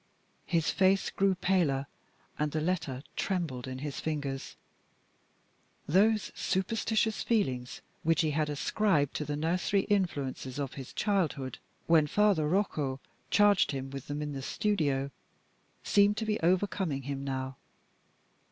[0.47, 1.85] His face grew paler,
[2.39, 4.55] and the letter trembled in his fingers.
[5.85, 12.07] Those superstitious feelings which he had ascribed to the nursery influences of his childhood, when
[12.07, 15.11] Father Rocco charged him with them in the studio,
[15.83, 17.57] seemed to be overcoming him now.